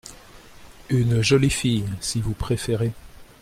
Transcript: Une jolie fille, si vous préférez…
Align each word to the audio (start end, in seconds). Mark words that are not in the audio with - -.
Une 0.89 1.21
jolie 1.21 1.51
fille, 1.51 1.85
si 1.99 2.21
vous 2.21 2.33
préférez… 2.33 2.91